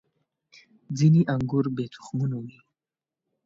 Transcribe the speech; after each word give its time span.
•ځینې 0.97 1.21
انګور 1.33 1.65
بې 1.75 1.85
تخمونو 1.93 2.37
وي. 2.45 2.59